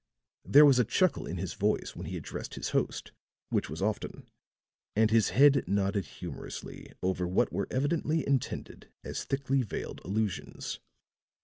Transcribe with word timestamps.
There 0.43 0.65
was 0.65 0.79
a 0.79 0.83
chuckle 0.83 1.27
in 1.27 1.37
his 1.37 1.53
voice 1.53 1.95
when 1.95 2.07
he 2.07 2.17
addressed 2.17 2.55
his 2.55 2.69
host, 2.69 3.11
which 3.49 3.69
was 3.69 3.83
often, 3.83 4.27
and 4.95 5.11
his 5.11 5.29
head 5.29 5.63
nodded 5.67 6.05
humorously 6.05 6.91
over 7.03 7.27
what 7.27 7.53
were 7.53 7.67
evidently 7.69 8.25
intended 8.27 8.89
as 9.03 9.23
thickly 9.25 9.61
veiled 9.61 10.01
allusions. 10.03 10.79